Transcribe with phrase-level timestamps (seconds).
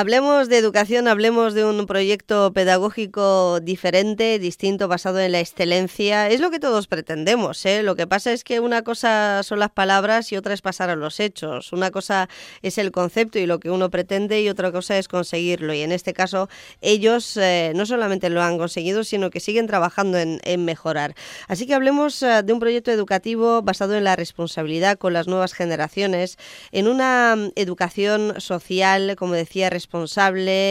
[0.00, 6.30] Hablemos de educación, hablemos de un proyecto pedagógico diferente, distinto, basado en la excelencia.
[6.30, 7.66] Es lo que todos pretendemos.
[7.66, 7.82] ¿eh?
[7.82, 10.96] Lo que pasa es que una cosa son las palabras y otra es pasar a
[10.96, 11.74] los hechos.
[11.74, 12.30] Una cosa
[12.62, 15.74] es el concepto y lo que uno pretende y otra cosa es conseguirlo.
[15.74, 16.48] Y en este caso
[16.80, 21.14] ellos eh, no solamente lo han conseguido, sino que siguen trabajando en, mejorar.
[21.46, 25.52] Así que hablemos eh, de un proyecto educativo basado en la responsabilidad con las nuevas
[25.52, 26.38] generaciones,
[26.72, 29.89] en una mm, educación social, como decía, responsable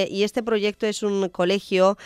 [0.10, 1.98] y este proyecto es un colegio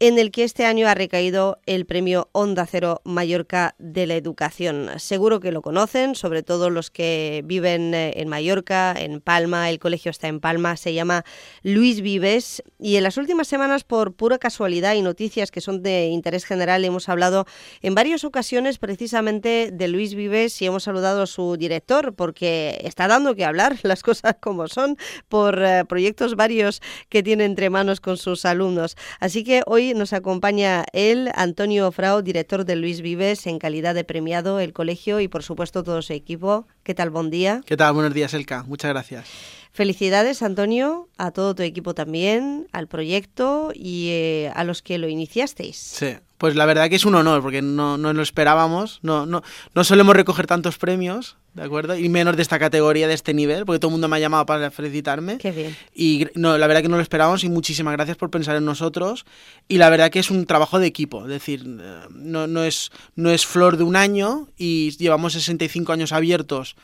[0.00, 4.90] en el que este año ha recaído el premio Onda Cero Mallorca de la Educación.
[4.98, 9.80] Seguro que lo conocen, sobre todo los que viven eh, en Mallorca, en Palma, el
[9.80, 11.24] colegio está en Palma, se llama
[11.62, 16.06] Luis Vives y en las últimas semanas, por pura casualidad y noticias que son de
[16.06, 17.46] interés general, hemos hablado
[17.82, 23.08] en varias ocasiones precisamente de Luis Vives y hemos saludado a su director porque está
[23.08, 24.96] dando que hablar las cosas como son
[25.28, 28.96] por eh, proyectos varios que tiene entre manos con sus alumnos.
[29.18, 34.04] Así que hoy nos acompaña él, Antonio Frau, director de Luis Vives, en calidad de
[34.04, 36.66] premiado, el colegio y por supuesto todo su equipo.
[36.82, 37.10] ¿Qué tal?
[37.10, 37.62] Buen día.
[37.66, 37.94] ¿Qué tal?
[37.94, 38.62] Buenos días, Elka.
[38.64, 39.57] Muchas gracias.
[39.78, 45.06] Felicidades, Antonio, a todo tu equipo también, al proyecto y eh, a los que lo
[45.06, 45.76] iniciasteis.
[45.76, 49.44] Sí, pues la verdad que es un honor, porque no, no lo esperábamos, no, no,
[49.76, 51.96] no solemos recoger tantos premios, ¿de acuerdo?
[51.96, 54.46] Y menos de esta categoría, de este nivel, porque todo el mundo me ha llamado
[54.46, 55.38] para felicitarme.
[55.38, 55.76] Qué bien.
[55.94, 59.26] Y no, la verdad que no lo esperábamos y muchísimas gracias por pensar en nosotros.
[59.68, 62.90] Y la verdad que es un trabajo de equipo, es decir, eh, no, no, es,
[63.14, 66.74] no es flor de un año y llevamos 65 años abiertos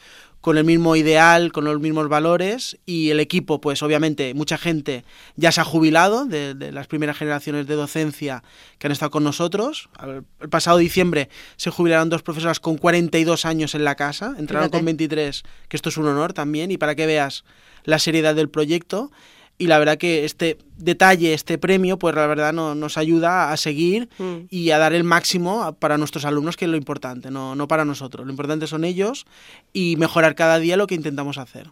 [0.44, 5.02] con el mismo ideal, con los mismos valores y el equipo, pues obviamente mucha gente
[5.36, 8.44] ya se ha jubilado de, las primeras generaciones de docencia
[8.78, 9.88] que han estado con nosotros.
[10.02, 14.84] El pasado diciembre se jubilaron dos profesoras con 42 años en la casa, entraron con
[14.84, 17.46] 23, que esto es un honor también y para que veas
[17.84, 19.12] la seriedad del proyecto
[19.56, 23.56] y la verdad que este detalle, este premio, pues la verdad no, nos ayuda a
[23.56, 24.46] seguir mm.
[24.50, 27.84] y a dar el máximo para nuestros alumnos, que es lo importante, no, no para
[27.84, 28.26] nosotros.
[28.26, 29.26] Lo importante son ellos
[29.72, 31.70] y mejorar cada día lo que intentamos hacer.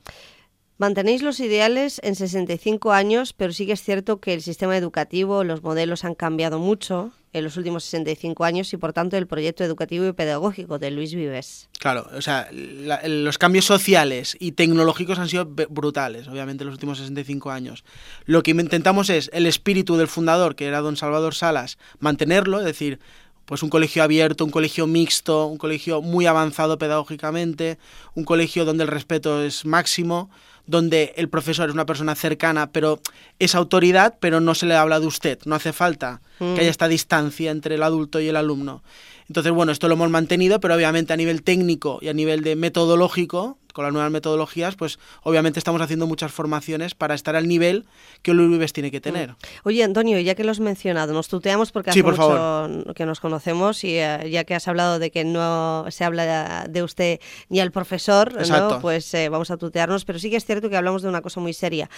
[0.83, 5.45] Mantenéis los ideales en 65 años, pero sí que es cierto que el sistema educativo,
[5.45, 9.63] los modelos han cambiado mucho en los últimos 65 años y por tanto el proyecto
[9.63, 11.69] educativo y pedagógico de Luis Vives.
[11.79, 16.99] Claro, o sea, los cambios sociales y tecnológicos han sido brutales, obviamente, en los últimos
[16.99, 17.85] 65 años.
[18.25, 22.65] Lo que intentamos es el espíritu del fundador, que era don Salvador Salas, mantenerlo, es
[22.65, 22.99] decir,
[23.45, 27.79] pues un colegio abierto, un colegio mixto, un colegio muy avanzado pedagógicamente,
[28.15, 30.31] un colegio donde el respeto es máximo,
[30.67, 33.01] donde el profesor es una persona cercana, pero
[33.39, 36.71] es autoridad, pero no se le habla de usted, no hace falta que haya mm.
[36.71, 38.83] esta distancia entre el adulto y el alumno.
[39.29, 42.57] Entonces, bueno, esto lo hemos mantenido, pero obviamente a nivel técnico y a nivel de
[42.57, 47.85] metodológico, con las nuevas metodologías, pues obviamente estamos haciendo muchas formaciones para estar al nivel
[48.23, 49.03] que un Vives tiene que mm.
[49.03, 49.35] tener.
[49.65, 53.85] Oye, Antonio, ya que lo has mencionado, nos tuteamos porque hace mucho que nos conocemos
[53.85, 57.71] y eh, ya que has hablado de que no se habla de usted ni al
[57.71, 58.81] profesor, ¿no?
[58.81, 61.41] pues eh, vamos a tutearnos, pero sí que es cierto que hablamos de una cosa
[61.41, 61.89] muy seria.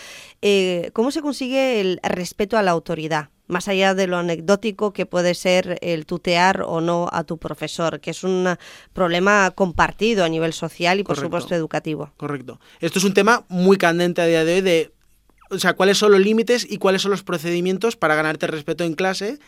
[0.42, 3.30] Eh, ¿Cómo se consigue el respeto a la autoridad?
[3.46, 8.00] Más allá de lo anecdótico que puede ser el tutear o no a tu profesor,
[8.00, 8.56] que es un
[8.92, 12.12] problema compartido a nivel social y por supuesto educativo.
[12.16, 12.60] Correcto.
[12.80, 14.92] Esto es un tema muy candente a día de hoy de,
[15.50, 18.94] o sea, cuáles son los límites y cuáles son los procedimientos para ganarte respeto en
[18.94, 19.38] clase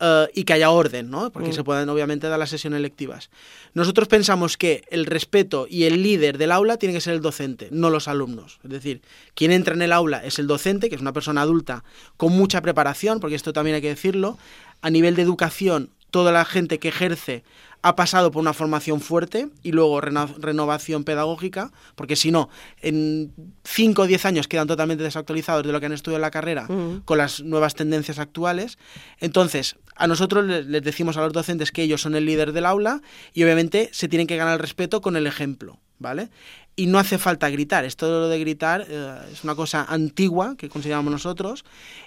[0.00, 1.30] eh, y que haya orden, ¿no?
[1.30, 1.52] Porque mm.
[1.52, 3.30] se pueden obviamente dar las sesiones lectivas.
[3.74, 7.68] Nosotros pensamos que el respeto y el líder del aula tiene que ser el docente,
[7.70, 8.60] no los alumnos.
[8.64, 9.02] Es decir,
[9.34, 11.84] quien entra en el aula es el docente, que es una persona adulta
[12.16, 14.38] con mucha preparación, porque esto también hay que decirlo.
[14.80, 17.44] A nivel de educación, toda la gente que ejerce
[17.82, 22.48] ha pasado por una formación fuerte y luego renovación pedagógica, porque si no,
[22.80, 23.32] en
[23.64, 26.68] 5 o 10 años quedan totalmente desactualizados de lo que han estudiado en la carrera
[27.04, 28.78] con las nuevas tendencias actuales.
[29.18, 33.02] Entonces, a nosotros les decimos a los docentes que ellos son el líder del aula
[33.34, 36.30] y obviamente se tienen que ganar el respeto con el ejemplo, ¿vale?
[36.76, 37.84] Y no hace falta gritar.
[37.84, 41.64] Esto de gritar eh, es una cosa antigua que consideramos nosotros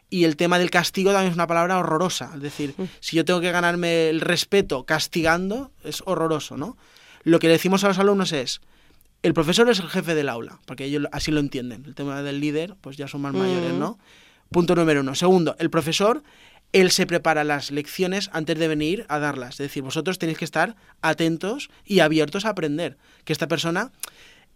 [0.10, 2.32] y el tema del castigo también es una palabra horrorosa.
[2.36, 2.84] Es decir, mm.
[3.00, 6.78] si yo tengo que ganarme el respeto castigando, es horroroso, ¿no?
[7.24, 8.62] Lo que le decimos a los alumnos es,
[9.24, 11.84] el profesor es el jefe del aula, porque ellos así lo entienden.
[11.86, 13.80] El tema del líder, pues ya son más mayores, mm.
[13.80, 14.00] ¿no?
[14.52, 15.16] Punto número uno.
[15.16, 16.24] Segundo, el profesor,
[16.72, 19.54] él se prepara las lecciones antes de venir a darlas.
[19.56, 22.98] Es decir, vosotros tenéis que estar atentos y abiertos a aprender.
[23.24, 23.92] Que esta persona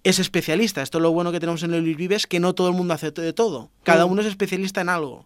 [0.04, 0.82] es especialista.
[0.82, 3.12] Esto es lo bueno que tenemos en el Vives, que no todo el mundo hace
[3.12, 3.72] de todo.
[3.84, 4.12] Cada mm.
[4.12, 5.26] uno es especialista en algo.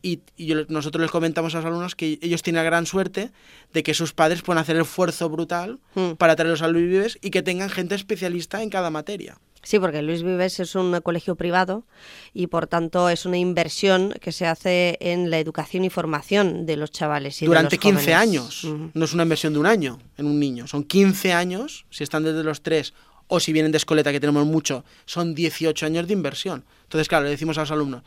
[0.00, 0.20] Y,
[0.68, 3.32] nosotros les comentamos a los alumnos que ellos tienen la gran suerte
[3.72, 6.12] de que sus padres pueden hacer el esfuerzo brutal mm.
[6.12, 9.38] para traerlos al Luis Vives y que tengan gente especialista en cada materia.
[9.64, 11.84] Sí, porque Luis Vives es un colegio privado
[12.32, 16.76] y por tanto es una inversión que se hace en la educación y formación de
[16.76, 17.42] los chavales.
[17.42, 18.22] Y Durante de los 15 jóvenes.
[18.22, 18.66] años.
[18.94, 20.68] No es una inversión de un año en un niño.
[20.68, 22.94] Son 15 años, si están desde los 3
[23.28, 26.64] o si vienen de escoleta, que tenemos mucho, son 18 años de inversión.
[26.84, 28.02] Entonces, claro, le decimos a los alumnos,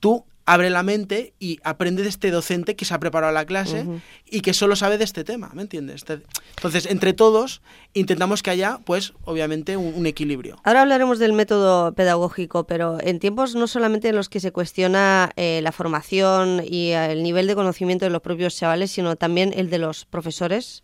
[0.00, 3.86] tú abre la mente y aprende de este docente que se ha preparado la clase
[4.30, 6.04] y que solo sabe de este tema, ¿me entiendes?
[6.56, 7.62] Entonces, entre todos,
[7.94, 10.58] intentamos que haya, pues, obviamente, un, un equilibrio.
[10.64, 15.30] Ahora hablaremos del método pedagógico, pero en tiempos no solamente en los que se cuestiona
[15.36, 19.70] eh, la formación y el nivel de conocimiento de los propios chavales, sino también el
[19.70, 20.82] de los profesores.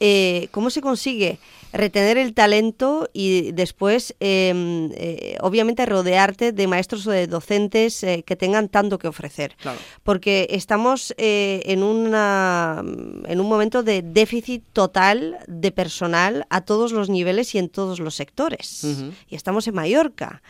[0.00, 1.38] eh, ¿Cómo se consigue
[1.72, 8.24] retener el talento y después, eh, eh, obviamente, rodearte de maestros o de docentes eh,
[8.26, 9.56] que tengan tanto que ofrecer?
[9.60, 9.78] Claro.
[10.02, 12.82] porque estamos eh, en, una,
[13.26, 18.00] en un momento de déficit total de personal a todos los niveles y en todos
[18.00, 18.84] los sectores.
[19.28, 20.42] Y estamos en Mallorca.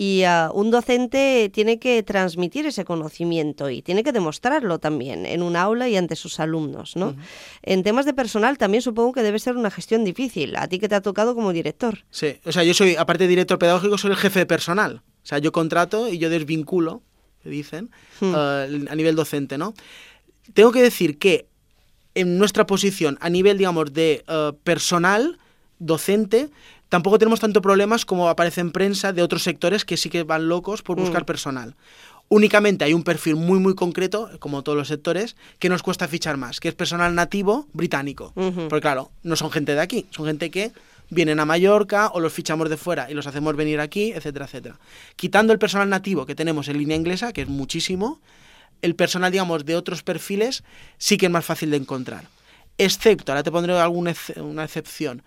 [0.00, 5.42] Y ah, un docente tiene que transmitir ese conocimiento y tiene que demostrarlo también en
[5.42, 6.94] un aula y ante sus alumnos.
[6.94, 7.16] ¿no?
[7.62, 10.54] En temas de personal también supongo que debe ser una gestión difícil.
[10.54, 12.04] A ti que te ha tocado como director.
[12.10, 15.02] Sí, o sea, yo soy, aparte de director pedagógico, soy el jefe de personal.
[15.24, 17.02] O sea, yo contrato y yo desvinculo,
[17.42, 17.90] que dicen,
[18.20, 18.34] Hmm.
[18.36, 19.74] eh, a nivel docente, ¿no?
[20.54, 21.48] Tengo que decir que
[22.14, 25.38] en nuestra posición, a nivel, digamos, de eh, personal,
[25.80, 26.50] docente,
[26.88, 30.48] tampoco tenemos tanto problemas como aparece en prensa de otros sectores que sí que van
[30.48, 31.26] locos por buscar Mm.
[31.26, 31.74] personal.
[32.30, 36.36] Únicamente hay un perfil muy, muy concreto, como todos los sectores, que nos cuesta fichar
[36.36, 38.32] más, que es personal nativo británico.
[38.34, 40.72] Porque claro, no son gente de aquí, son gente que
[41.08, 44.78] vienen a Mallorca o los fichamos de fuera y los hacemos venir aquí, etcétera, etcétera.
[45.16, 48.20] Quitando el personal nativo que tenemos en línea inglesa, que es muchísimo,
[48.82, 50.64] el personal, digamos, de otros perfiles
[50.98, 52.24] sí que es más fácil de encontrar.
[52.76, 55.22] Excepto, ahora te pondré alguna una excepción,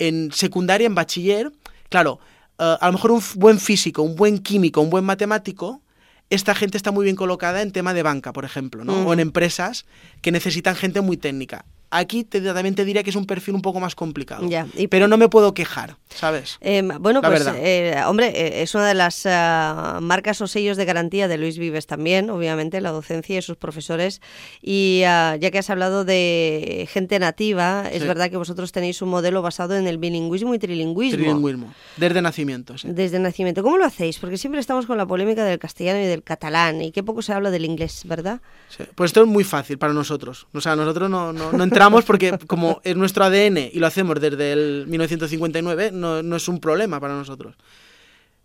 [0.00, 1.52] en secundaria, en bachiller,
[1.88, 2.18] claro,
[2.58, 5.80] eh, a lo mejor un buen físico, un buen químico, un buen matemático,
[6.30, 8.92] esta gente está muy bien colocada en tema de banca, por ejemplo, ¿no?
[9.02, 9.06] Mm.
[9.06, 9.84] o en empresas
[10.22, 11.64] que necesitan gente muy técnica.
[11.90, 14.48] Aquí te, también te diría que es un perfil un poco más complicado.
[14.48, 16.56] Ya, y- Pero no me puedo quejar, ¿sabes?
[16.60, 20.76] Eh, bueno, La pues, eh, hombre, eh, es una de las ah, marcas o sellos
[20.76, 24.20] de garantía de Luis Vives también, obviamente, la docencia y sus profesores.
[24.62, 28.06] Y ah, ya que has hablado de gente nativa, es Sí.
[28.08, 31.16] verdad que vosotros tenéis un modelo basado en el bilingüismo y trilingüismo.
[31.18, 31.74] Trilingüismo.
[31.96, 32.88] Desde nacimiento, sí.
[32.90, 33.62] Desde nacimiento.
[33.62, 34.18] ¿Cómo lo hacéis?
[34.18, 37.32] Porque siempre estamos con la polémica del castellano y del catalán, y qué poco se
[37.32, 38.40] habla del inglés, ¿verdad?
[38.68, 38.84] Sí.
[38.94, 40.46] Pues esto es muy fácil para nosotros.
[40.52, 44.20] O sea, nosotros no, no, no entramos porque como es nuestro ADN y lo hacemos
[44.20, 47.56] desde el 1959, no, no es un problema para nosotros.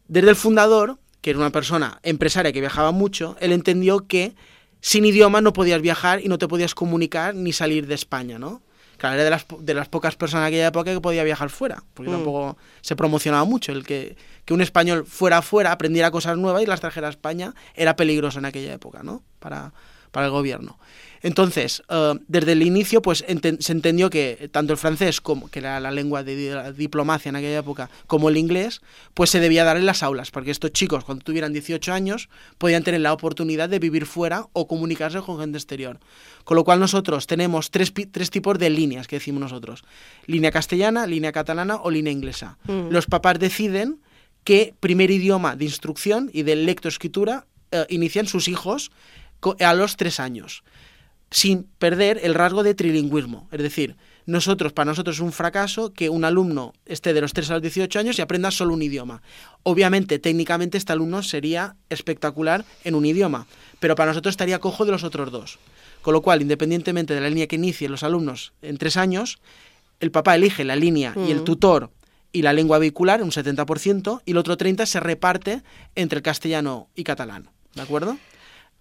[0.07, 4.35] Desde el fundador, que era una persona empresaria que viajaba mucho, él entendió que
[4.81, 8.61] sin idioma no podías viajar y no te podías comunicar ni salir de España, ¿no?
[8.97, 11.83] Claro, era de las, de las pocas personas en aquella época que podía viajar fuera,
[11.93, 12.15] porque Mm.
[12.15, 13.73] tampoco se promocionaba mucho.
[13.73, 14.15] El que,
[14.45, 18.39] que un español fuera afuera, aprendiera cosas nuevas y las trajera a España, era peligroso
[18.39, 19.21] en aquella época, ¿no?
[19.39, 19.73] Para,
[20.11, 20.79] para el gobierno.
[21.25, 25.57] Entonces, eh, desde el inicio, pues enten- se entendió que tanto el francés, como, que
[25.57, 28.81] era la lengua de di- la diplomacia en aquella época, como el inglés,
[29.15, 32.29] pues se debía dar en las aulas, porque estos chicos, cuando tuvieran 18 años,
[32.59, 35.99] podían tener la oportunidad de vivir fuera o comunicarse con gente exterior.
[36.43, 39.83] Con lo cual nosotros tenemos tres, tres tipos de líneas que decimos nosotros.
[40.27, 42.59] Línea castellana, línea catalana o línea inglesa.
[42.65, 42.89] Mm.
[42.91, 43.99] Los papás deciden
[44.43, 48.91] qué primer idioma de instrucción y de lectoescritura eh, inician sus hijos
[49.59, 50.63] a los tres años,
[51.31, 53.47] sin perder el rasgo de trilingüismo.
[53.51, 57.49] Es decir, nosotros, para nosotros es un fracaso que un alumno esté de los 3
[57.51, 59.21] a los 18 años y aprenda solo un idioma.
[59.63, 63.47] Obviamente, técnicamente, este alumno sería espectacular en un idioma,
[63.79, 65.59] pero para nosotros estaría cojo de los otros dos.
[66.01, 69.39] Con lo cual, independientemente de la línea que inicien los alumnos en tres años,
[69.99, 71.45] el papá elige la línea y el Mm.
[71.45, 71.91] tutor
[72.31, 75.61] y la lengua vehicular, un 70%, y el otro 30% se reparte
[75.95, 77.49] entre el castellano y catalán.
[77.75, 78.17] ¿De acuerdo?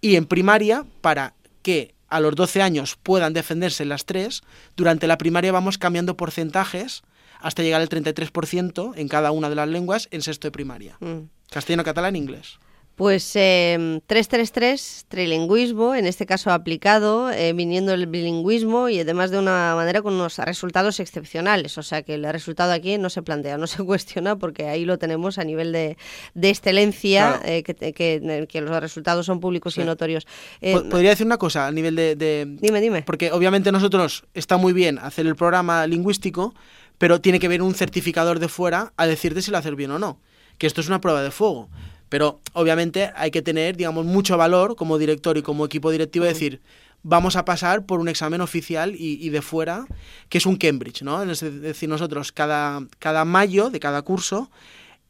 [0.01, 4.43] Y en primaria, para que a los 12 años puedan defenderse las tres,
[4.77, 7.03] durante la primaria vamos cambiando porcentajes
[7.41, 10.97] hasta llegar al 33% en cada una de las lenguas en sexto de primaria.
[11.01, 11.29] Mm.
[11.51, 12.59] Castellano, catalán, inglés.
[12.97, 19.39] Pues eh, 333, trilingüismo, en este caso aplicado, eh, viniendo el bilingüismo y además de
[19.39, 21.77] una manera con unos resultados excepcionales.
[21.77, 24.97] O sea que el resultado aquí no se plantea, no se cuestiona porque ahí lo
[24.99, 25.97] tenemos a nivel de,
[26.35, 27.43] de excelencia, Claro.
[27.53, 30.25] eh, que, que- que los resultados son públicos y notorios.
[30.61, 33.03] Eh, Po- Podría decir una cosa a nivel de, de- dime, dime.
[33.03, 36.55] Porque obviamente nosotros está muy bien hacer el programa lingüístico,
[36.99, 39.99] pero tiene que venir un certificador de fuera a decirte si lo haces bien o
[39.99, 40.21] no.
[40.59, 41.69] Que esto es una prueba de fuego.
[42.09, 46.33] Pero obviamente hay que tener, digamos, mucho valor como director y como equipo directivo, de
[46.33, 46.61] decir,
[47.03, 49.87] vamos a pasar por un examen oficial y, y de fuera,
[50.29, 51.23] que es un Cambridge, ¿no?
[51.23, 54.51] Es decir, nosotros cada, cada mayo de cada curso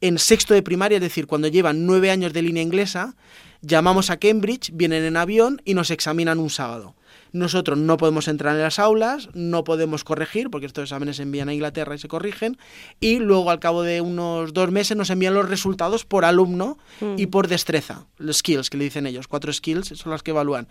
[0.01, 3.15] en sexto de primaria, es decir, cuando llevan nueve años de línea inglesa,
[3.61, 6.95] llamamos a Cambridge, vienen en avión y nos examinan un sábado.
[7.35, 11.49] Nosotros no podemos entrar en las aulas, no podemos corregir, porque estos exámenes se envían
[11.49, 12.57] a Inglaterra y se corrigen,
[13.01, 16.77] y luego al cabo de unos dos meses nos envían los resultados por alumno
[17.17, 20.67] y por destreza, los skills que le dicen ellos, cuatro skills son las que evalúan.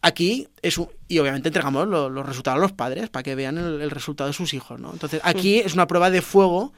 [0.00, 3.58] Aquí es un, y obviamente entregamos lo- los resultados a los padres para que vean
[3.58, 4.92] el, el resultado de sus hijos, ¿no?
[4.92, 6.72] Entonces aquí es una prueba de fuego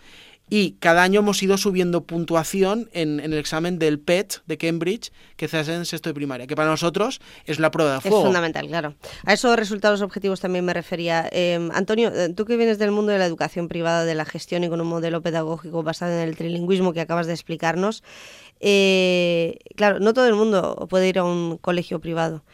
[0.50, 5.12] y cada año hemos ido subiendo puntuación en, en el examen del PET de Cambridge
[5.36, 8.02] que se hace en sexto de primaria, que para nosotros es la prueba de Es
[8.02, 8.24] fuego.
[8.24, 8.94] fundamental, claro.
[9.24, 11.28] A esos resultados objetivos también me refería.
[11.32, 14.64] Eh, Antonio, eh, tú que vienes del mundo de la educación privada, de la gestión
[14.64, 18.02] y con un modelo pedagógico basado en el trilingüismo que acabas de explicarnos,
[18.58, 22.44] eh, claro, no todo el mundo puede ir a un colegio privado.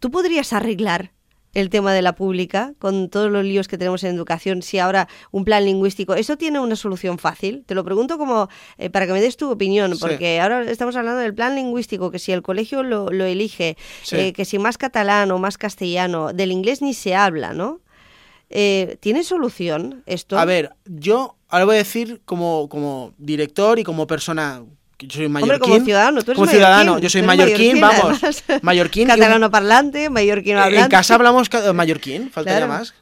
[0.00, 1.12] ¿Tú podrías arreglar
[1.54, 5.08] el tema de la pública con todos los líos que tenemos en educación si ahora
[5.30, 7.62] un plan lingüístico, eso tiene una solución fácil?
[7.66, 10.00] Te lo pregunto como eh, para que me des tu opinión, Sí.
[10.00, 14.16] porque ahora estamos hablando del plan lingüístico, que si el colegio lo, lo elige, Sí.
[14.16, 17.80] eh, que si más catalán o más castellano, del inglés ni se habla, ¿no?
[18.50, 20.38] Eh, ¿Tiene solución esto?
[20.38, 24.62] A ver, yo ahora voy a decir como, como director y como persona
[25.08, 25.72] yo soy Hombre, mallorquín.
[25.72, 28.44] como ciudadano, tú eres como ciudadano, mallorquín, yo soy mallorquín, mallorquín, vamos.
[28.62, 29.08] Mallorquín.
[29.08, 30.84] Catalano parlante, mallorquino Eh, hablante.
[30.84, 32.72] En casa hablamos eh, mallorquín, faltaría Claro.
[32.72, 32.94] más.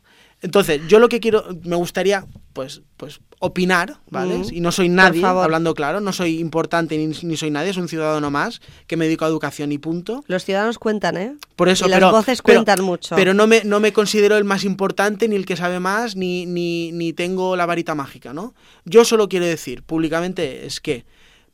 [0.42, 4.38] Entonces, yo lo que quiero, me gustaría, pues, pues opinar, ¿vale?
[4.38, 4.44] Mm.
[4.54, 7.88] Y no soy nadie, hablando claro, no soy importante ni, ni soy nadie, soy un
[7.90, 10.24] ciudadano más que me dedico a educación y punto.
[10.28, 11.34] Los ciudadanos cuentan, ¿eh?
[11.56, 13.16] Por eso, y las voces pero- cuentan mucho.
[13.16, 16.46] Pero no me, no me considero el más importante, ni el que sabe más, ni,
[16.46, 18.54] ni, ni tengo la varita mágica, ¿no?
[18.86, 21.04] Yo solo quiero decir públicamente es que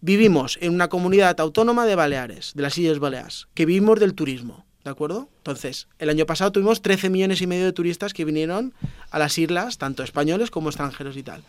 [0.01, 4.67] vivimos en una comunidad autónoma de Baleares, de las Islas Baleares, que vivimos del turismo,
[4.85, 5.29] ¿de acuerdo?
[5.39, 8.75] Entonces, el año pasado tuvimos 13 millones y medio de turistas que vinieron
[9.11, 11.43] a las islas, tanto españoles como extranjeros y tal.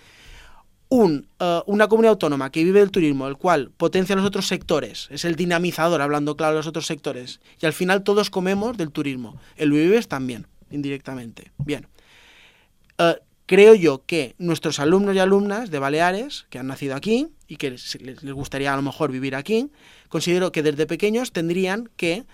[0.89, 5.07] Un, eh, una comunidad autónoma que vive del turismo, el cual potencia los otros sectores,
[5.11, 8.91] es el dinamizador, hablando claro de los otros sectores, y al final todos comemos del
[8.91, 9.37] turismo.
[9.57, 11.51] El Vives también, indirectamente.
[11.57, 11.87] Bien.
[12.97, 17.55] Eh, creo yo que nuestros alumnos y alumnas de Baleares, que han nacido aquí y
[17.57, 17.97] que les,
[18.33, 19.71] gustaría a lo mejor vivir aquí,
[20.09, 22.25] considero que desde pequeños tendrían que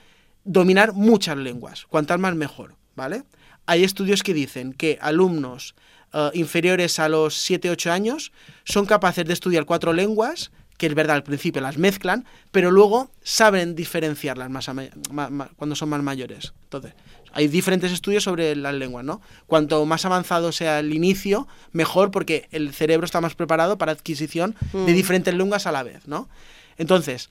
[0.43, 3.24] dominar muchas lenguas, cuantas más mejor, ¿vale?
[3.65, 5.75] Hay estudios que dicen que alumnos
[6.12, 8.34] eh, inferiores a los 7-8 años
[8.65, 13.10] son capaces de estudiar cuatro lenguas, que es verdad, al principio las mezclan, pero luego
[13.22, 16.53] saben diferenciarlas más, a ma- cuando son más mayores.
[16.63, 16.93] Entonces,
[17.34, 19.22] hay diferentes estudios sobre las lenguas, ¿no?
[19.48, 24.56] Cuanto más avanzado sea el inicio, mejor porque el cerebro está más preparado para adquisición
[24.72, 24.96] de Mm.
[24.96, 26.30] diferentes lenguas a la vez, ¿no?
[26.78, 27.30] Entonces,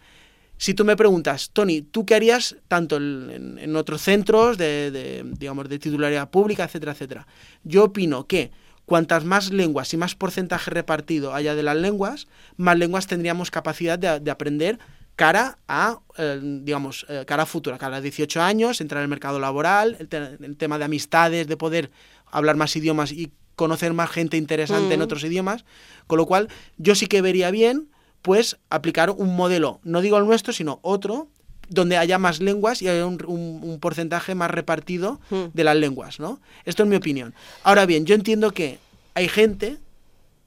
[0.58, 4.90] si tú me preguntas, Tony, ¿tú qué harías tanto en, en- en otros centros de,
[4.90, 7.26] de, digamos, de titularidad pública, etcétera, etcétera?
[7.64, 8.50] Yo opino que
[8.86, 13.98] cuantas más lenguas y más porcentaje repartido haya de las lenguas, más lenguas tendríamos capacidad
[13.98, 14.78] de, de aprender
[15.16, 19.08] cara a, eh, digamos, eh, cara a futura, cara a 18 años, entrar en el
[19.08, 21.90] mercado laboral, el, te- el tema de amistades, de poder
[22.30, 25.02] hablar más idiomas y conocer más gente interesante en Mm.
[25.04, 25.64] otros idiomas,
[26.06, 27.88] con lo cual yo sí que vería bien
[28.22, 31.28] pues aplicar un modelo, no digo el nuestro, sino otro,
[31.68, 35.44] donde haya más lenguas y haya un, un- un porcentaje más repartido Mm.
[35.52, 36.40] de las lenguas, ¿no?
[36.64, 37.34] Esto es mi opinión.
[37.64, 38.78] Ahora bien, yo entiendo que
[39.14, 39.76] hay gente,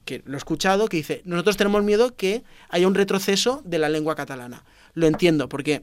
[0.06, 3.90] que lo he escuchado, que dice, nosotros tenemos miedo que haya un retroceso de la
[3.90, 4.64] lengua catalana.
[4.94, 5.82] Lo entiendo, porque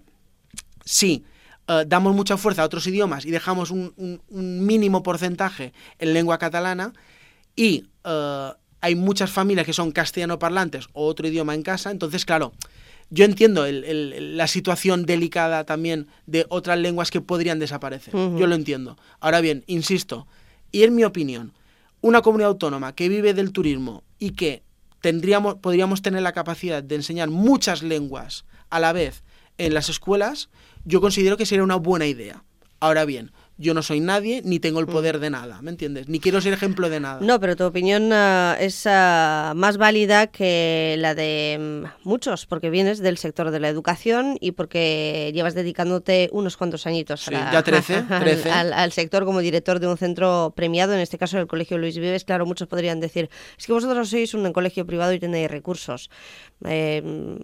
[0.85, 1.23] si
[1.67, 6.13] eh, damos mucha fuerza a otros idiomas y dejamos un, un- un mínimo porcentaje en
[6.13, 6.93] lengua catalana
[7.55, 8.49] y eh,
[8.81, 12.51] hay muchas familias que son castellano parlantes o otro idioma en casa, entonces claro,
[13.09, 18.13] yo entiendo el- el- la situación delicada también de otras lenguas que podrían desaparecer.
[18.37, 18.97] Yo lo entiendo.
[19.19, 20.27] Ahora bien, insisto,
[20.71, 21.53] y en mi opinión,
[22.01, 24.63] una comunidad autónoma que vive del turismo y que
[25.01, 29.21] tendríamos, podríamos tener la capacidad de enseñar muchas lenguas a la vez
[29.57, 30.49] en las escuelas,
[30.85, 32.45] yo considero que sería una buena idea.
[32.79, 36.09] Ahora bien, yo no soy nadie ni tengo el poder de nada, ¿me entiendes?
[36.09, 37.19] Ni quiero ser ejemplo de nada.
[37.21, 42.69] No, pero tu opinión ah, es ah, más válida que la de mm, muchos, porque
[42.69, 47.45] vienes del sector de la educación y porque llevas dedicándote unos cuantos añitos Sí, a
[47.45, 48.51] la- ya 13, al- 13.
[48.51, 51.95] Al, al sector como director de un centro premiado, en este caso el Colegio Luis
[51.97, 52.23] Vives.
[52.25, 56.09] Claro, muchos podrían decir, es que vosotros sois un colegio privado y tenéis recursos.
[56.65, 57.01] Eh,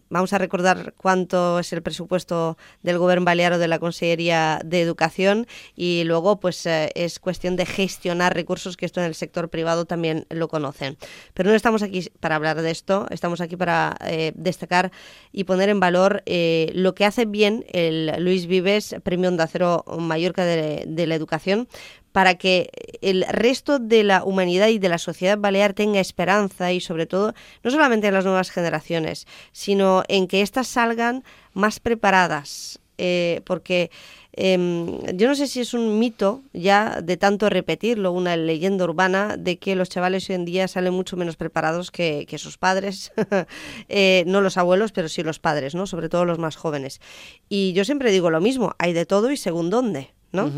[0.10, 4.82] vamos a recordar cuánto es el presupuesto del Gobierno Balear o de la Consellería de
[4.82, 9.16] Educación y y luego pues eh, es cuestión de gestionar recursos que esto en el
[9.16, 10.98] sector privado también lo conocen.
[11.34, 14.92] Pero no estamos aquí para hablar de esto, estamos aquí para eh, destacar
[15.32, 19.84] y poner en valor eh, lo que hace bien el Luis Vives Premio Onda Cero
[20.00, 21.68] Mallorca de, la Educación
[22.12, 22.70] para que
[23.02, 27.34] el resto de la humanidad y de la sociedad balear tenga esperanza y sobre todo
[27.64, 32.80] no solamente en las nuevas generaciones, sino en que éstas salgan más preparadas,
[33.46, 33.92] porque
[34.34, 39.38] em, yo no sé si es un mito ya de tanto repetirlo, una leyenda urbana
[39.38, 43.12] de que los chavales hoy en día salen mucho menos preparados que, sus padres,
[43.90, 45.88] eh, no los abuelos, pero sí los padres, ¿no?
[45.88, 47.02] sobre todo los más jóvenes.
[47.50, 50.12] Y yo siempre digo lo mismo, hay de todo y según dónde.
[50.32, 50.52] ¿no?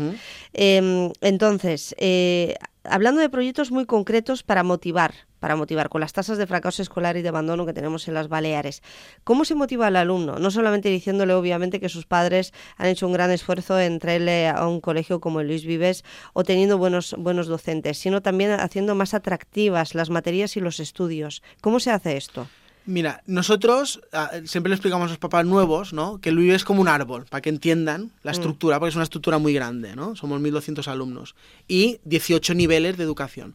[0.52, 6.38] Em, entonces, eh, hablando de proyectos muy concretos para motivar, para motivar con las tasas
[6.38, 8.82] de fracaso escolar y de abandono que tenemos en las Baleares.
[9.24, 10.38] ¿Cómo se motiva al alumno?
[10.38, 14.66] No solamente diciéndole obviamente que sus padres han hecho un gran esfuerzo en traerle a
[14.66, 19.14] un colegio como el Luis Vives o teniendo buenos, buenos docentes, sino también haciendo más
[19.14, 21.42] atractivas las materias y los estudios.
[21.60, 22.46] ¿Cómo se hace esto?
[22.84, 26.20] Mira, nosotros ah, siempre le explicamos a los papás nuevos, ¿no?
[26.20, 28.34] Que Luis es como un árbol, para que entiendan la mm.
[28.34, 30.16] estructura, porque es una estructura muy grande, ¿no?
[30.16, 31.34] Somos 1.200 alumnos
[31.68, 33.54] y 18 niveles de educación.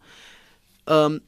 [0.87, 1.19] Um,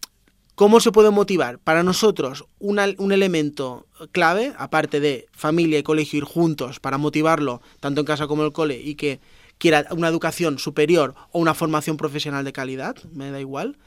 [0.56, 1.58] ¿Cómo se puede motivar?
[1.60, 8.02] Para nosotros, un elemento clave, aparte de familia y colegio ir juntos para motivarlo, tanto
[8.02, 9.22] en casa como en el cole, y que
[9.58, 13.78] quiera una educación superior o una formación profesional de calidad, me da igual,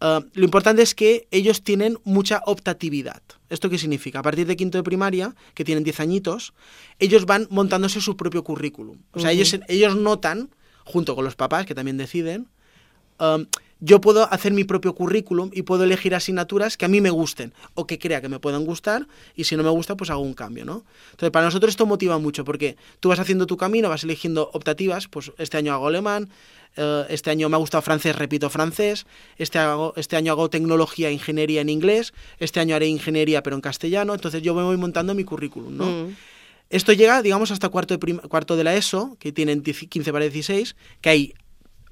[0.00, 3.22] Ah, lo importante es que ellos tienen mucha optatividad.
[3.48, 4.18] ¿Esto qué significa?
[4.18, 6.54] A partir de quinto de primaria, que tienen 10 añitos,
[6.98, 8.98] ellos van montándose su propio currículum.
[9.12, 10.50] O sea, ellos, ellos notan,
[10.84, 12.48] junto con los papás, que también deciden,
[13.18, 13.38] ah,
[13.80, 17.52] yo puedo hacer mi propio currículum y puedo elegir asignaturas que a mí me gusten
[17.74, 20.34] o que crea que me puedan gustar y si no me gusta pues hago un
[20.34, 20.84] cambio, ¿no?
[21.10, 25.08] Entonces para nosotros esto motiva mucho porque tú vas haciendo tu camino, vas eligiendo optativas,
[25.08, 26.30] pues este año hago alemán,
[26.76, 29.06] eh, este año me ha gustado francés, repito francés,
[29.38, 29.58] este,
[29.96, 34.14] este año hago tecnología, e ingeniería en inglés, este año haré ingeniería pero en castellano,
[34.14, 35.86] entonces yo me voy montando mi currículum, ¿no?
[35.86, 36.16] Mm.
[36.70, 40.74] Esto llega, digamos, hasta cuarto de, cuarto de la ESO, que tienen 15 para 16,
[41.02, 41.34] que hay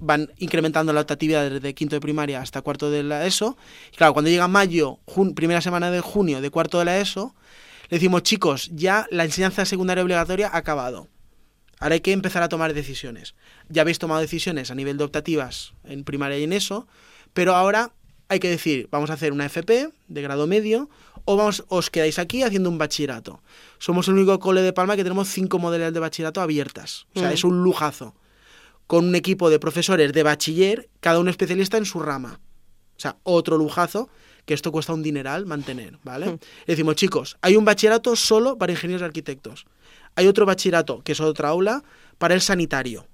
[0.02, 3.56] van incrementando la optatividad desde quinto de primaria hasta cuarto de la ESO.
[3.92, 4.98] Y claro, cuando llega mayo,
[5.34, 7.34] primera semana de junio de cuarto de la ESO,
[7.88, 11.08] le decimos, chicos, ya la enseñanza secundaria obligatoria ha acabado.
[11.78, 13.34] Ahora hay que empezar a tomar decisiones.
[13.68, 16.86] Ya habéis tomado decisiones a nivel de optativas en primaria y en ESO,
[17.32, 17.92] pero ahora
[18.28, 20.90] hay que decir, vamos a hacer una FP de grado medio
[21.24, 23.40] o vamos, os quedáis aquí haciendo un bachillerato.
[23.78, 27.06] Somos el único cole de Palma que tenemos cinco modalidades de bachillerato abiertas.
[27.14, 27.34] O sea, mm.
[27.34, 28.14] es un lujazo
[28.92, 32.40] con un equipo de profesores de bachiller, cada uno especialista en su rama.
[32.94, 34.10] O sea, otro lujazo,
[34.44, 36.32] que esto cuesta un dineral mantener, ¿vale?
[36.32, 36.38] Hmm.
[36.66, 39.64] Decimos, chicos, hay un bachillerato solo para ingenieros y arquitectos.
[40.14, 41.82] Hay otro bachillerato, que es otra aula,
[42.18, 43.06] para el sanitario.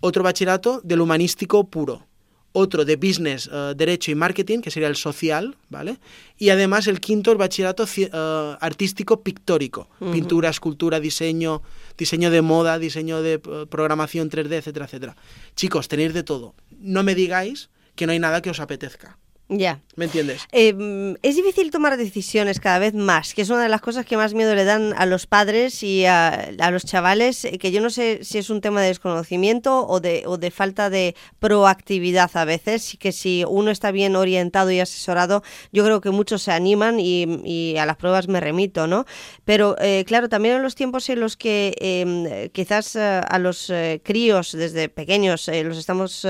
[0.00, 2.06] Otro bachillerato del humanístico puro
[2.52, 5.98] otro de Business, eh, Derecho y Marketing, que sería el social, ¿vale?
[6.36, 11.62] Y además el quinto, el bachillerato uh, artístico pictórico, pintura, escultura, diseño,
[11.96, 15.16] diseño de moda, diseño de eh, programación 3D, etcétera, etcétera.
[15.54, 16.54] Chicos, tenéis de todo.
[16.78, 19.18] No me digáis que no hay nada que os apetezca.
[19.50, 19.80] Ya.
[19.96, 20.46] ¿Me entiendes?
[20.52, 24.16] Eh, es difícil tomar decisiones cada vez más, que es una de las cosas que
[24.16, 27.90] más miedo le dan a los padres y a, los chavales, eh, que yo no
[27.90, 32.44] sé si es un tema de desconocimiento o de, o de falta de proactividad a
[32.46, 36.52] veces, y que si uno está bien orientado y asesorado, yo creo que muchos se
[36.52, 39.04] animan y, a las pruebas me remito, ¿no?
[39.44, 44.52] Pero eh, claro, también en los tiempos en los que em, quizás a los críos
[44.52, 46.26] desde pequeños los estamos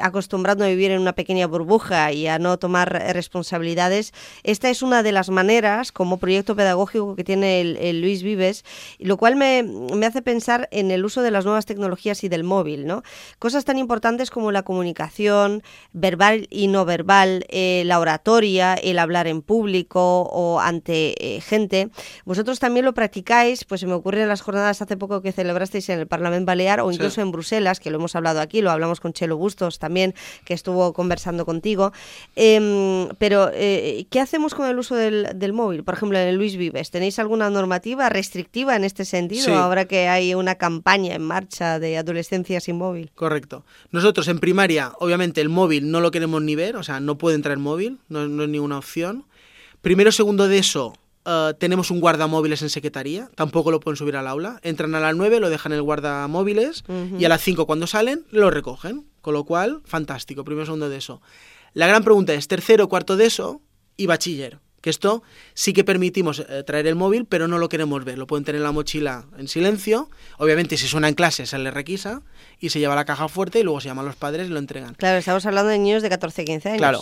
[0.00, 4.12] acostumbrando a vivir en una pequeña burbuja y a no tomar responsabilidades.
[4.42, 8.64] Esta es una de las maneras como proyecto pedagógico que tiene el, Luis Vives,
[8.98, 9.64] lo cual me,
[10.06, 13.02] hace pensar en el uso de las nuevas tecnologías y del móvil, ¿no?
[13.38, 19.26] Cosas tan importantes como la comunicación verbal y no verbal, eh, la oratoria, el hablar
[19.26, 21.90] en público o ante eh, gente.
[22.24, 25.88] Vosotros también lo practicáis, pues se me ocurre en las jornadas hace poco que celebrasteis
[25.88, 29.00] en el Parlamento Balear o incluso en Bruselas, que lo hemos hablado aquí, lo hablamos
[29.00, 31.92] con Chelo Bustos también, que estuvo conversando contigo.
[32.36, 35.84] Em, pero, eh, ¿qué hacemos con el uso del, móvil?
[35.84, 40.08] Por ejemplo, en el Luis Vives, ¿tenéis alguna normativa restrictiva en este sentido ahora que
[40.08, 43.10] hay una campaña en marcha de adolescencia sin móvil?
[43.14, 43.64] Correcto.
[43.92, 47.36] Nosotros en primaria, obviamente, el móvil no lo queremos ni ver, o sea, no puede
[47.36, 49.24] entrar el móvil, no, es ninguna opción.
[49.80, 50.94] Primero, segundo de eso,
[51.26, 54.58] eh, tenemos un guardamóviles en secretaría, tampoco lo pueden subir al aula.
[54.62, 56.84] Entran a las 9, lo dejan en el guardamóviles
[57.18, 59.06] y a las 5 cuando salen lo recogen.
[59.24, 61.22] Con lo cual, fantástico, primero segundo de eso.
[61.74, 63.60] La gran pregunta es tercero, cuarto de eso
[63.96, 64.60] y bachiller.
[64.80, 65.22] Que esto
[65.54, 68.18] sí que permitimos eh, traer el móvil, pero no lo queremos ver.
[68.18, 70.10] Lo pueden tener en la mochila en silencio.
[70.38, 72.22] Obviamente, si suena en clase, se le requisa
[72.60, 74.94] y se lleva la caja fuerte y luego se llaman los padres y lo entregan.
[74.94, 76.78] Claro, estamos hablando de niños de 14, 15 años.
[76.78, 77.00] Claro.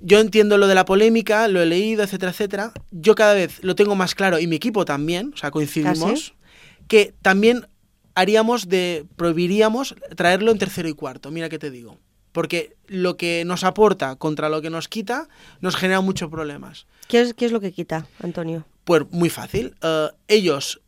[0.00, 2.72] Yo entiendo lo de la polémica, lo he leído, etcétera, etcétera.
[2.90, 6.82] Yo cada vez lo tengo más claro y mi equipo también, o sea, coincidimos, ¿Ah,
[6.88, 7.68] que también
[8.14, 11.30] haríamos de, prohibiríamos traerlo en tercero y cuarto.
[11.30, 11.98] Mira qué te digo.
[12.32, 15.28] Porque lo que nos aporta contra lo que nos quita
[15.60, 16.86] nos genera muchos problemas.
[17.08, 18.64] ¿Qué es, qué es lo que quita, Antonio?
[18.84, 19.74] Pues muy fácil.
[19.82, 20.80] Eh, ellos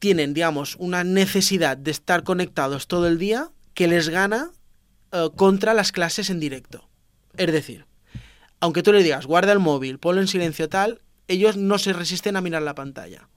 [0.00, 4.50] tienen, digamos, una necesidad de estar conectados todo el día que les gana
[5.12, 6.88] eh, contra las clases en directo.
[7.36, 7.86] Es decir,
[8.60, 12.36] aunque tú le digas, guarda el móvil, ponlo en silencio tal, ellos no se resisten
[12.36, 13.28] a mirar la pantalla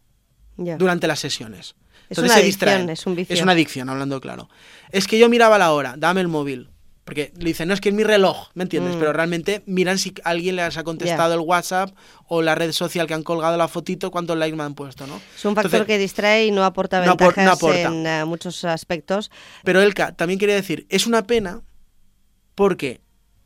[0.57, 1.75] durante las sesiones.
[2.09, 2.75] Es una se distraen.
[2.75, 3.33] adicción, es un vicio.
[3.33, 4.49] Es una adicción, hablando claro.
[4.91, 6.69] Es que yo miraba la hora, dame el móvil.
[7.05, 8.95] Porque le dicen, no, es que es mi reloj, ¿me entiendes?
[8.95, 8.99] Mm.
[8.99, 11.93] Pero realmente miran si alguien les ha contestado el WhatsApp
[12.29, 15.19] o la red social que han colgado la fotito, cuántos likes me han puesto, ¿no?
[15.35, 17.81] Es un factor Entonces, que distrae y no aporta no ventajas no aporta.
[17.89, 19.31] en eh, muchos aspectos.
[19.65, 21.61] Pero Elka, también quería decir, es una pena
[22.55, 23.01] porque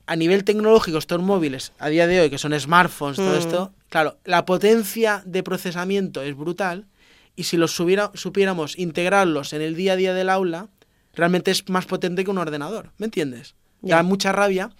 [0.05, 3.39] a nivel tecnológico estos móviles, a día de hoy, que son smartphones, todo Mm.
[3.39, 6.87] esto, claro, la potencia de procesamiento es brutal
[7.35, 10.69] y si los subiera- supiéramos integrarlos en el día a día del aula,
[11.17, 13.55] realmente es más potente que un ordenador, ¿me entiendes?
[13.81, 13.97] Ya.
[13.97, 14.71] Da mucha rabia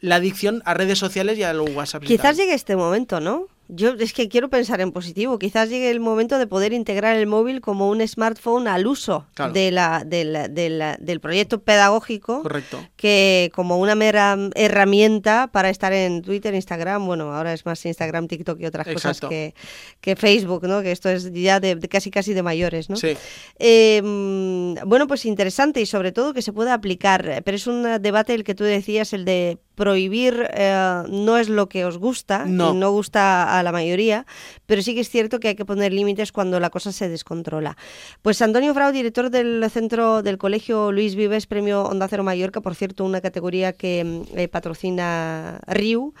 [0.00, 2.04] la adicción a redes sociales y a los WhatsApp.
[2.04, 3.48] Quizás llegue este momento, ¿no?
[3.72, 5.38] Yo es que quiero pensar en positivo.
[5.38, 9.52] Quizás llegue el momento de poder integrar el móvil como un smartphone al uso Claro.
[9.52, 12.84] de la, de la- de la- del proyecto pedagógico Correcto.
[12.96, 18.28] que como una mera herramienta para estar en Twitter, Instagram, bueno, ahora es más Instagram,
[18.28, 19.54] TikTok y otras cosas que,
[20.00, 20.82] que Facebook, ¿no?
[20.82, 22.96] Que esto es ya de, de casi casi de mayores, ¿no?
[22.96, 23.16] Sí.
[23.58, 27.82] Eh, mm, bueno, pues interesante y sobre todo que se pueda aplicar, pero es un
[28.00, 32.44] debate el que tú decías, el de prohibir eh, no es lo que os gusta,
[32.46, 32.72] No.
[32.72, 34.26] y no gusta a la mayoría,
[34.66, 37.76] pero sí que es cierto que hay que poner límites cuando la cosa se descontrola.
[38.22, 42.74] Pues Antonio Frau, director del centro del colegio Luis Vives, premio Onda Cero Mallorca, por
[42.74, 46.14] cierto, una categoría que mm, eh, patrocina RIU,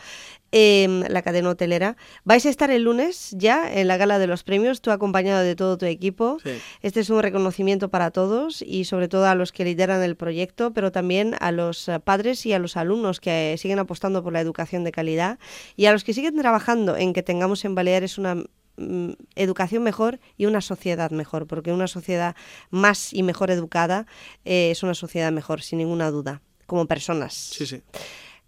[0.52, 1.96] eh, la cadena hotelera.
[2.24, 5.54] Vais a estar el lunes ya en la gala de los premios, tú acompañado de
[5.54, 6.38] todo tu equipo.
[6.42, 6.50] Sí.
[6.82, 10.72] Este es un reconocimiento para todos y sobre todo a los que lideran el proyecto,
[10.72, 14.40] pero también a los eh, padres y a los alumnos que siguen apostando por la
[14.40, 15.38] educación de calidad
[15.76, 18.36] y a los que siguen trabajando en que tengamos en Baleares una
[18.76, 22.34] mm, educación mejor y una sociedad mejor, porque una sociedad
[22.70, 24.06] más y mejor educada
[24.44, 27.34] eh, es una sociedad mejor, sin ninguna duda, como personas.
[27.34, 27.82] Sí, sí.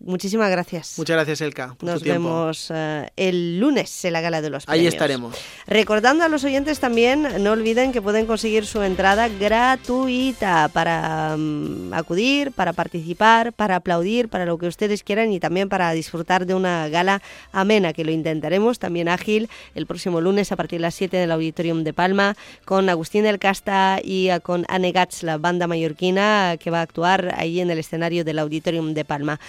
[0.05, 0.95] Muchísimas gracias.
[0.99, 4.65] Muchas gracias, Elka, por Nos tu vemos eh, el lunes en la gala de los
[4.69, 4.95] Ahí premios.
[4.95, 5.37] estaremos.
[5.67, 11.95] Recordando a los oyentes también, no olviden que pueden conseguir su entrada gratuita para mm,
[11.95, 16.55] acudir, para participar, para aplaudir, para lo que ustedes quieran y también para disfrutar de
[16.55, 20.95] una gala amena, que lo intentaremos también ágil el próximo lunes a partir de las
[20.95, 25.39] 7 del Auditorium de Palma con Agustín del Casta y eh, con Anne Gats, la
[25.39, 29.41] banda mallorquina que va a actuar ahí en el escenario del Auditorium de Palma.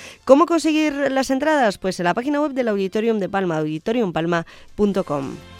[0.44, 1.78] ¿Cómo conseguir las entradas?
[1.78, 5.53] Pues en la página web del Auditorium de Palma, auditoriumpalma.com.